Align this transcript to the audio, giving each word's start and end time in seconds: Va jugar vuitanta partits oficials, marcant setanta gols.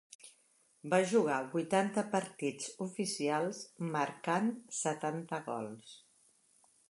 Va 0.93 0.99
jugar 1.11 1.35
vuitanta 1.51 2.03
partits 2.15 2.71
oficials, 2.87 3.61
marcant 3.97 4.51
setanta 4.81 5.41
gols. 5.51 5.95